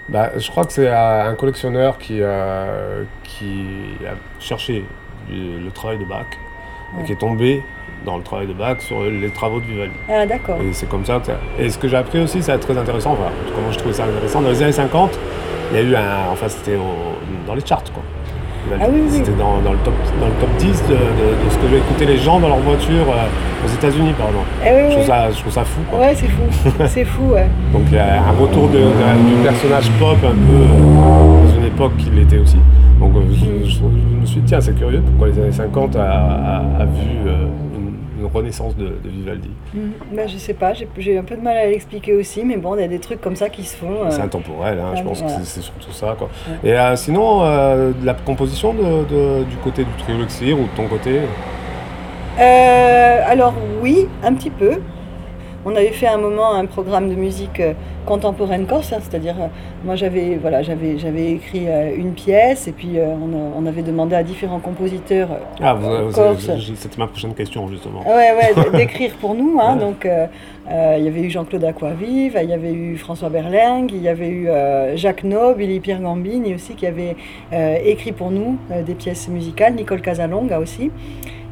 [0.07, 2.21] Bah, je crois que c'est un collectionneur qui,
[3.23, 3.65] qui
[4.05, 4.85] a cherché
[5.29, 6.25] du- le travail de Bach
[6.97, 7.03] Ouais.
[7.05, 7.63] qui est tombé
[8.05, 9.93] dans le travail de Bach sur les travaux de Vivaldi.
[10.09, 10.57] Ah d'accord.
[10.61, 11.33] Et c'est comme ça que ça...
[11.59, 14.41] Et ce que j'ai appris aussi, c'est très intéressant, enfin, comment je trouvais ça intéressant,
[14.41, 15.17] dans les années 50,
[15.71, 16.31] il y a eu un...
[16.31, 18.03] Enfin, c'était au- dans les charts, quoi.
[18.81, 19.09] Ah oui, oui.
[19.11, 21.77] C'était dans, dans le top, dans le top 10 de, de- de ce que j'ai
[21.77, 24.47] écouté les gens dans leur voiture euh, aux États-Unis, par exemple.
[24.65, 25.05] Eh oui, Je trouve oui.
[25.07, 25.99] ça, je trouve ça fou, quoi.
[25.99, 26.71] Ouais, c'est fou.
[26.87, 27.47] c'est fou, ouais.
[27.73, 31.55] Donc il y a un retour de- de- du personnage pop un peu euh, dans
[31.59, 32.57] une époque qu'il l'était aussi.
[33.05, 35.95] Donc euh, je, je- je me suis dit, tiens, c'est curieux pourquoi les années 50
[35.95, 37.45] a, a- a vu euh,
[37.77, 39.49] une, une renaissance de, de Vivaldi.
[39.73, 39.91] Mhm.
[40.13, 42.81] Ben, je sais pas, j'ai- un peu de mal à l'expliquer aussi, mais bon, il
[42.81, 43.91] y a des trucs comme ça qui se font.
[44.05, 44.09] euh.
[44.09, 45.37] C'est intemporel, hein, je ouais, pense voilà.
[45.37, 46.15] que c'est- surtout ça.
[46.17, 46.29] Quoi.
[46.63, 46.69] Ouais.
[46.71, 47.41] Et euh, sinon,
[48.03, 51.21] la composition de, de- du côté du trio Elixir ou de ton côté?
[52.37, 54.79] Alors oui, un petit peu.
[55.65, 57.73] On avait fait à un moment un programme de musique euh,
[58.05, 59.47] contemporaine corse, hein, c'est-à-dire euh,
[59.83, 64.21] moi j'avais voilà j'avais j'avais écrit euh, une pièce et puis on, avait demandé à
[64.21, 66.49] différents compositeurs Ah, vous, corse.
[66.75, 68.01] c'était ma prochaine question justement.
[68.07, 69.59] Ouais, ouais, d'écrire pour nous.
[69.59, 69.79] Hein, Ouais.
[69.79, 70.27] Donc, euh,
[70.69, 74.07] euh, il y avait eu Jean-Claude Aquavive, il y avait eu François Berlingue, il y
[74.07, 77.15] avait eu euh, Jacques Noble, et Pierre Gambini aussi, qui avait
[77.85, 79.73] écrit pour nous des pièces musicales.
[79.75, 80.91] Nicole Casalonga aussi.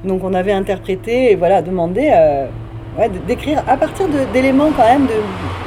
[0.03, 2.11] Donc, on avait interprété et voilà, demandé
[2.97, 5.07] ouais, d'écrire à partir d'éléments quand même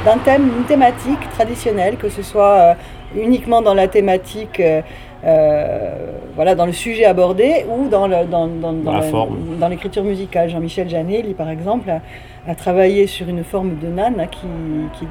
[0.05, 2.73] d'un thème, une thématique traditionnelle, que ce soit euh,
[3.15, 4.59] uniquement dans la thématique.
[4.59, 4.81] euh,
[5.25, 5.95] euh,
[6.35, 9.57] voilà, dans le sujet abordé ou dans, le, dans, dans, Dans la le- forme.
[9.59, 10.47] dans l'écriture musicale.
[10.47, 12.01] Jean-Michel Janet, lui, par exemple, a,
[12.49, 14.45] a travaillé sur une forme de nan hein, qui,
[14.99, 15.07] qui,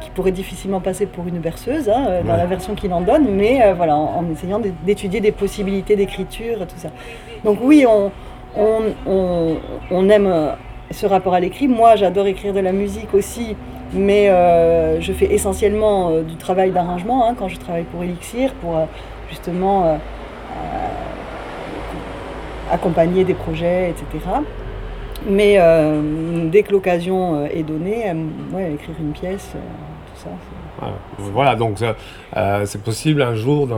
[0.00, 2.38] qui pourrait difficilement passer pour une berceuse, hein, dans Ouais.
[2.38, 5.96] la version qu'il en donne, mais euh, voilà, en, en essayant d'é- d'étudier des possibilités
[5.96, 6.90] d'écriture, tout ça.
[7.44, 8.12] Donc oui, on,
[8.56, 9.56] on, on,
[9.90, 10.32] on aime
[10.90, 11.68] ce rapport à l'écrit.
[11.68, 13.56] Moi, j'adore écrire de la musique aussi,
[13.92, 18.52] mais euh, je fais essentiellement euh, du travail d'arrangement hein, quand je travaille pour Elixir,
[18.54, 18.84] pour euh,
[19.30, 19.98] justement
[22.72, 24.24] accompagner des projets, etc.
[25.28, 25.58] Mais
[26.50, 28.12] dès que l'occasion est donnée,
[28.72, 30.30] écrire une pièce, tout ça.
[31.18, 31.78] Voilà, donc
[32.64, 33.68] c'est possible un jour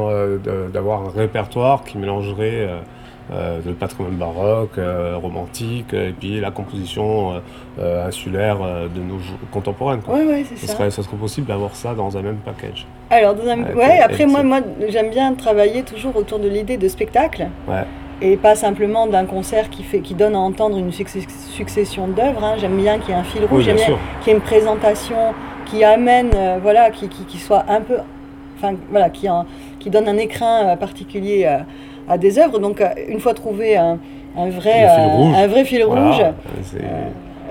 [0.72, 2.68] d'avoir un répertoire qui mélangerait
[3.30, 7.40] le patrimoine baroque, euh, romantique, et puis la composition
[7.78, 8.58] euh, insulaire
[8.94, 9.18] de nos
[9.50, 10.00] contemporains.
[10.08, 10.74] Oui, ouais, c'est ça.
[10.74, 12.87] Serait, ça serait possible d'avoir ça dans un même package.
[13.11, 13.62] Alors, dans un...
[13.74, 17.48] ouais, après, moi, moi j'aime bien travailler toujours autour de l'idée de spectacle.
[17.68, 17.85] Ouais
[18.24, 22.44] et pas simplement d'un concert qui, fait, qui donne à entendre une succession d'œuvres.
[22.44, 22.54] Hein.
[22.56, 25.35] J'aime bien qu'il y ait un fil rouge, j'aime bien qu'il y ait une présentation
[25.66, 26.30] qui amène,
[26.62, 27.96] voilà, qui, qui, soit un peu,
[28.56, 29.26] enfin voilà, qui,
[29.80, 31.48] qui donne un écrin particulier
[32.09, 32.59] à des œuvres.
[32.59, 33.99] Donc, euh, une fois trouvé un,
[34.37, 36.79] un vrai, fil un vrai fil rouge, euh,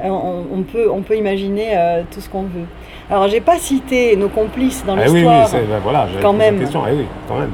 [0.03, 0.09] euh,
[0.53, 1.77] on, peut, on peut imaginer
[2.11, 2.65] tout ce qu'on veut.
[3.09, 5.49] Alors, j'ai pas cité nos complices dans ah l'histoire.
[5.51, 6.59] Oui, oui, ben voilà, quand même.
[6.59, 6.81] Question.
[6.85, 7.51] Ah oui, quand même.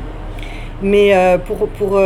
[0.81, 1.13] Mais
[1.45, 1.99] pour, pour, pour,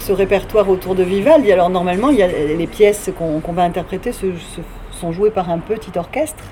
[0.00, 4.12] ce répertoire autour de Vivaldi, alors normalement, il y a, les pièces qu'on va interpréter
[4.12, 4.26] se,
[4.90, 6.42] sont jouées par un petit orchestre.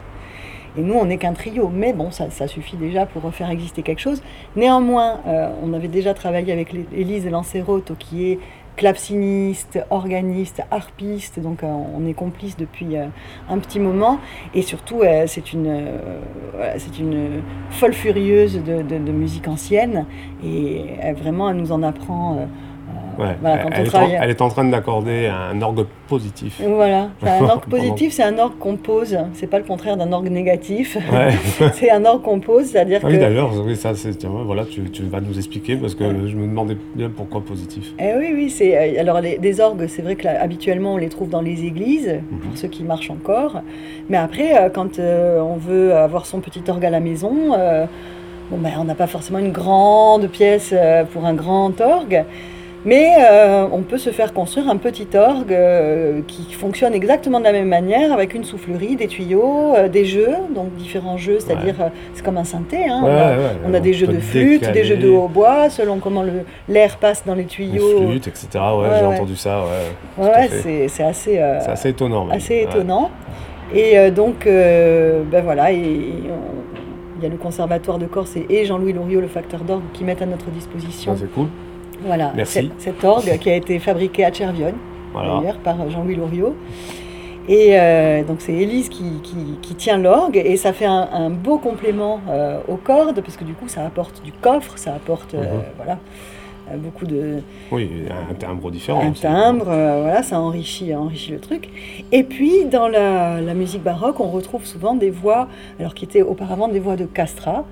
[0.77, 4.01] Et nous, on n'est qu'un trio, mais bon, ça, suffit déjà pour faire exister quelque
[4.01, 4.23] chose.
[4.57, 8.39] Néanmoins, euh, on avait déjà travaillé avec Élise Lanceroto, qui est
[8.77, 13.07] claveciniste, organiste, harpiste, donc euh, on est complice depuis euh,
[13.49, 14.19] un petit moment.
[14.55, 20.05] Et surtout, c'est une, folle furieuse de, musique ancienne,
[20.45, 22.47] et vraiment, elle nous en apprend
[23.19, 26.61] elle, est en, train d'accorder un orgue positif.
[26.67, 29.19] Voilà, un orgue positif, c'est un orgue qu'on pose.
[29.35, 30.99] C'est pas le contraire d'un orgue négatif.
[31.73, 33.13] c'est un orgue qu'on pose, c'est-à-dire ah que.
[33.13, 33.93] Oui, d'ailleurs, oui, ça,
[34.45, 37.93] voilà, tu, tu, vas nous expliquer parce que je me demandais bien pourquoi positif.
[37.99, 41.09] Eh oui, oui, c'est euh, alors les, des orgues, c'est vrai que habituellement on les
[41.09, 42.57] trouve dans les églises pour mhm.
[42.57, 43.63] ceux qui marchent encore.
[44.09, 47.55] Mais après, euh, quand euh, on veut avoir son petit orgue à la maison.
[48.49, 50.73] Bon, ben, on n'a pas forcément une grande pièce
[51.13, 52.25] pour un grand orgue.
[52.87, 57.45] Mais euh, on peut se faire construire un petit orgue euh, qui fonctionne exactement de
[57.45, 61.75] la même manière, avec une soufflerie, des tuyaux, euh, des jeux, donc différents jeux, c'est-à-dire
[62.15, 62.85] c'est comme un synthé.
[62.89, 63.03] Hein.
[63.67, 66.25] on, a, des jeux de flûte, des jeux de hautbois, selon comment
[66.69, 68.03] l'air passe dans les tuyaux.
[68.03, 68.49] Les flûtes, etc.
[68.55, 69.65] Ouais, j'ai entendu ça.
[70.17, 70.49] Ouais,
[70.89, 72.29] c'est assez, assez étonnant.
[72.31, 73.11] Assez étonnant.
[73.75, 76.27] Et donc, ben voilà, il
[77.21, 80.27] y a le Conservatoire de Corse et Jean-Louis Loriot, le facteur d'orgue, qui mettent à
[80.27, 81.17] notre disposition.
[81.19, 81.49] c'est cool.
[82.05, 82.71] Voilà, Merci.
[82.79, 84.77] Cet, orgue qui a été fabriqué à Chervionne,
[85.15, 86.55] d'ailleurs, par Jean-Louis Loriot.
[87.49, 89.05] Et euh, donc c'est Élise qui,
[89.63, 93.55] qui, tient l'orgue et ça fait un, beau complément euh, aux cordes parce que du
[93.55, 95.63] coup ça apporte du coffre, ça apporte euh, mhm.
[95.77, 95.99] voilà,
[96.77, 97.43] beaucoup de...
[97.71, 99.01] Oui, un timbre différent.
[99.01, 101.69] Un timbre, voilà, ça enrichit, enrichit le truc.
[102.11, 105.47] Et puis dans la, la, musique baroque, on retrouve souvent des voix,
[105.79, 107.65] alors qui étaient auparavant des voix de castrat,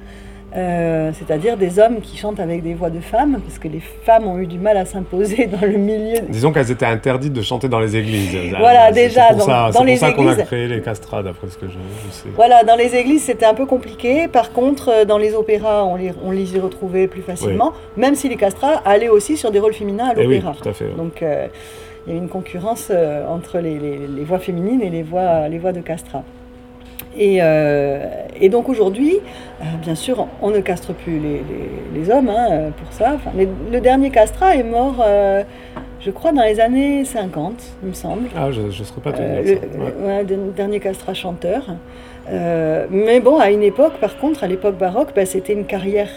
[0.56, 4.28] euh, c'est-à-dire des hommes qui chantent avec des voix de femmes, parce que les femmes
[4.28, 6.20] ont eu du mal à s'imposer dans le milieu.
[6.28, 8.36] Disons qu'elles étaient interdites de chanter dans les églises.
[8.56, 9.30] Voilà, déjà.
[9.30, 11.72] C'est pour, ça, qu'on a créé les castrats, d'après ce que je,
[12.10, 12.28] sais.
[12.36, 14.28] Voilà, dans les églises, c'était un peu compliqué.
[14.28, 18.14] Par contre, euh, dans les opéras, on les, on les y retrouvait plus facilement, même
[18.14, 20.52] si les castrats allaient aussi sur des rôles féminins à eh l'opéra.
[20.52, 20.94] oui, tout à fait.
[20.96, 21.48] Donc, euh,
[22.06, 22.92] il y a une concurrence
[23.28, 26.22] entre les, les, voix féminines et les voix, les voix de castrats.
[27.18, 28.08] Euh,
[28.40, 29.18] et, donc aujourd'hui,
[29.60, 31.20] euh, bien sûr, on ne castre plus
[31.94, 33.16] les, hommes hein, pour ça.
[33.34, 35.42] le dernier castrat est mort, euh,
[36.00, 38.28] je crois, dans les années 50, il me semble.
[38.36, 39.58] Ah, je ne serais pas tenu
[40.06, 41.62] le, dernier castrat chanteur.
[42.30, 46.10] mais bon, à une époque, par contre, à l'époque baroque, bah, c'était une carrière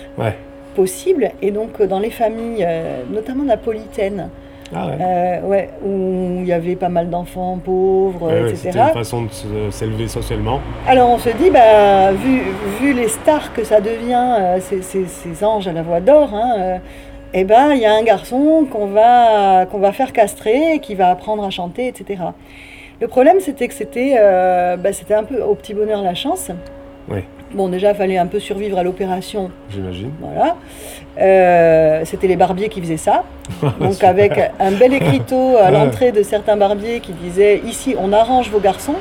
[0.75, 1.31] possible.
[1.41, 2.67] Et donc, dans les familles,
[3.11, 4.29] notamment napolitaines,
[4.75, 5.41] ah ouais.
[5.43, 5.69] ouais.
[5.83, 8.55] où il y avait pas mal d'enfants pauvres, etc.
[8.55, 10.59] C'était une façon de s'élever socialement.
[10.87, 12.41] Alors on se dit, bah, vu,
[12.79, 16.55] vu les stars que ça devient, euh, ces, ces, anges à la voix d'or, hein,
[16.57, 16.77] euh,
[17.33, 21.09] eh ben, il y a un garçon qu'on va, qu'on va faire castrer, qui va
[21.09, 22.23] apprendre à chanter, etc.
[22.99, 26.51] Le problème, c'était que c'était euh, bah, un peu au petit bonheur la chance.
[27.09, 27.19] Oui.
[27.53, 29.51] Bon, déjà, il fallait un peu survivre à l'opération.
[29.69, 30.11] J'imagine.
[30.19, 30.55] Voilà.
[31.19, 33.23] Euh, c'était les barbiers qui faisaient ça.
[33.79, 38.49] Donc, avec un bel écriteau à l'entrée de certains barbiers qui disait Ici, on arrange
[38.49, 38.95] vos garçons.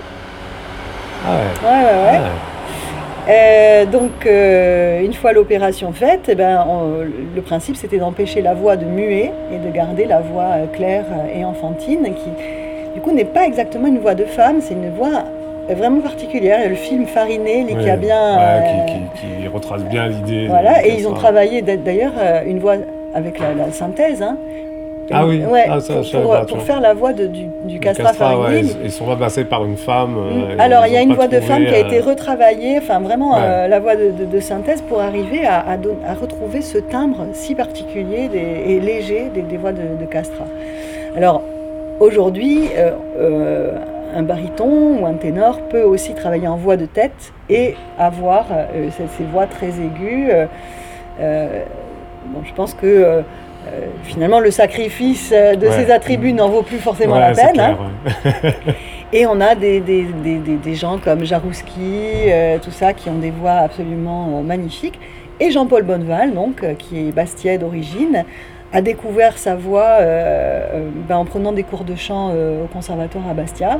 [1.26, 1.68] Ah ouais.
[1.68, 2.20] Ouais, ouais, ouais.
[2.24, 2.56] Ah
[3.28, 6.64] euh, donc, euh, une fois l'opération faite, eh ben,
[7.34, 11.44] le principe c'était d'empêcher la voix de muer et de garder la voix claire et
[11.44, 12.30] enfantine, qui
[12.94, 15.24] du coup n'est pas exactement une voix de femme, c'est une voix
[15.74, 16.58] vraiment particulière.
[16.60, 18.38] Il y a le film Fariné qui a bien.
[19.14, 20.46] qui, retrace bien l'idée.
[20.48, 22.76] Voilà, et ils ont travaillé d'ailleurs euh, une voix
[23.14, 24.22] avec la, synthèse.
[24.22, 24.36] Hein.
[25.08, 25.78] Ah oui, ah,
[26.48, 28.68] pour, faire la voix de, du, du castrat, Fariné.
[28.82, 30.16] ils sont remplacés par une femme.
[30.18, 30.60] Euh, mm.
[30.60, 33.38] Alors, il y a une voix de femme qui a été euh, retravaillée, enfin vraiment
[33.38, 38.28] la voix de, synthèse pour arriver à, à, retrouver ce timbre si particulier
[38.66, 40.46] et léger des, des voix de, castrat.
[41.16, 41.42] Alors,
[42.00, 42.70] aujourd'hui,
[44.14, 48.88] un baryton ou un ténor peut aussi travailler en voix de tête et avoir euh,
[48.96, 50.28] ces, ces voix très aiguës.
[50.32, 50.46] euh,
[51.20, 51.62] euh,
[52.26, 53.22] bon, je pense que euh,
[54.04, 55.72] finalement le sacrifice de Ouais.
[55.84, 57.60] ces attributs n'en vaut plus forcément Ouais, la peine.
[57.60, 57.76] hein.
[58.24, 58.54] ouais.
[59.12, 62.28] Et on a des, des, des, des- des gens comme Jarouski,
[62.62, 64.98] tout ça, qui ont des voix absolument magnifiques.
[65.38, 68.24] Et Jean-Paul Bonneval, donc, qui est bastiais d'origine,
[68.76, 72.66] a découvert sa voix euh, euh, ben, en prenant des cours de chant euh, au
[72.66, 73.78] conservatoire à Bastia.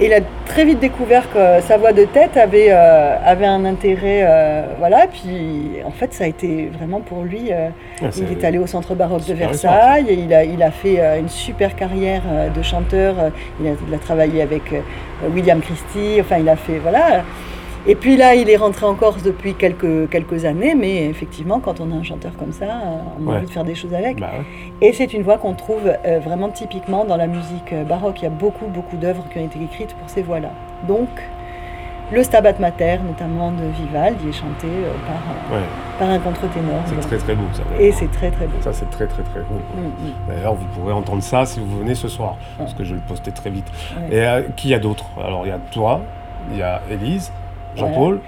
[0.00, 3.64] Et il a très vite découvert que sa voix de tête avait, euh, avait un
[3.66, 4.22] intérêt.
[4.24, 7.52] euh, voilà, puis en fait, ça a été vraiment pour lui.
[7.52, 7.68] euh,
[8.10, 10.98] c'est- il est allé au Centre baroque de Versailles et il a, il a fait
[11.20, 12.22] une super carrière
[12.56, 13.14] de chanteur.
[13.60, 14.62] Il a, il a travaillé avec
[15.34, 17.22] William Christie, enfin il a fait, voilà.
[17.86, 21.80] Et puis là, il est rentré en Corse depuis quelques, quelques années, mais effectivement, quand
[21.80, 23.36] on a un chanteur comme ça, euh, on a Ouais.
[23.38, 24.20] envie de faire des choses avec.
[24.20, 24.86] Bah ouais.
[24.88, 28.20] Et c'est une voix qu'on trouve euh, vraiment typiquement dans la musique euh, baroque.
[28.20, 30.50] Il y a beaucoup, beaucoup d'œuvres qui ont été écrites pour ces voix-là.
[30.86, 31.08] Donc,
[32.12, 35.64] le Stabat Mater, notamment de Vivaldi, est chanté euh, par, Ouais,
[35.98, 36.80] par un contre-ténor.
[36.86, 37.62] c'est très très beau ça.
[37.78, 38.56] Et c'est très, très beau.
[38.60, 39.54] Ça c'est très très très beau.
[39.74, 40.12] Mm, mm.
[40.28, 43.06] D'ailleurs, vous pourrez entendre ça si vous venez ce soir, parce que je vais le
[43.08, 43.66] poster très vite.
[44.10, 46.00] Et euh, qui y a d'autres Alors, il y a toi,
[46.52, 47.32] il y a Élise,
[47.76, 48.20] Jean-Paul,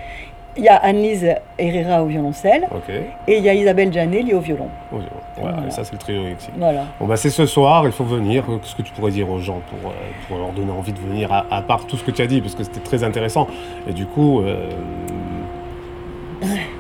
[0.56, 1.26] Il y a Annelise
[1.58, 2.92] Herrera au violoncelle ok.
[3.26, 4.68] et il y a Isabelle Gianelli au violon.
[4.90, 5.06] Voilà,
[5.40, 5.56] Voilà.
[5.66, 6.50] et ça c'est le trio ici.
[6.58, 6.84] Voilà.
[7.00, 8.44] Bon bah c'est ce soir, il faut venir.
[8.46, 9.94] Qu'est-ce que tu pourrais dire aux gens pour, euh,
[10.28, 12.40] pour leur donner envie de venir, à, à part tout ce que tu as dit,
[12.42, 13.46] parce que c'était très intéressant.
[13.88, 14.68] Et du coup, euh,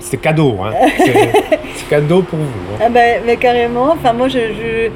[0.00, 0.72] c'est cadeau, hein.
[1.76, 2.74] C'est cadeau pour vous.
[2.74, 2.78] hein.
[2.84, 4.90] Ah ben, mais carrément, enfin moi je, je-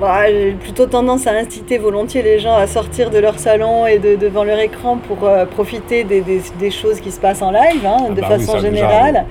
[0.00, 3.98] bah, j'ai plutôt tendance à inciter volontiers les gens à sortir de leur salon et
[3.98, 7.50] de, devant leur écran pour euh, profiter des, des- des choses qui se passent en
[7.50, 9.26] live, hein, Ah de bah oui, façon déjà, générale.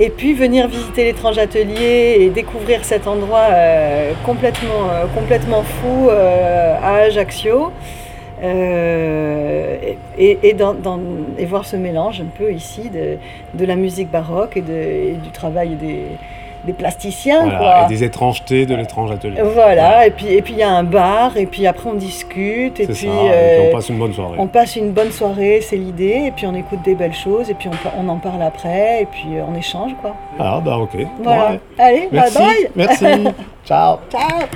[0.00, 6.08] Et puis venir visiter l'étrange atelier et découvrir cet endroit euh, complètement, euh, complètement fou
[6.10, 7.72] à Ajaccio.
[8.40, 9.76] Euh,
[10.16, 11.00] et, et, dans- dans-
[11.38, 13.16] et voir ce mélange un peu ici de,
[13.58, 16.02] de la musique baroque et, de, et du travail des,
[16.64, 17.44] des plasticiens.
[17.44, 17.84] Voilà, quoi.
[17.84, 19.40] et des étrangetés de l'étrange atelier.
[19.42, 22.80] Voilà, et puis et puis il y a un bar, et puis après on discute,
[22.80, 24.36] et puis, ça, euh, et puis on passe une bonne soirée.
[24.38, 27.54] on passe une bonne soirée, c'est l'idée, et puis on écoute des belles choses, et
[27.54, 30.14] puis on, en parle après, et puis euh, on échange quoi.
[30.38, 30.96] Ah bah ok.
[31.22, 31.52] Voilà.
[31.52, 31.60] Ouais.
[31.78, 33.04] Allez, Merci, bye bye merci.
[33.64, 33.98] Ciao.
[34.10, 34.48] Ciao